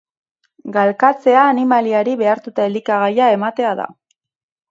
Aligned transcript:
Galkatzea 0.77 1.43
animaliari 1.49 2.15
behartuta 2.21 2.67
elikagaia 2.71 3.27
ematea 3.35 3.77
da. 3.81 3.87